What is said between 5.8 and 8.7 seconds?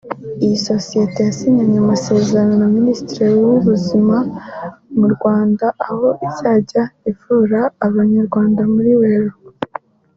aho izajya ivura Abanyarwanda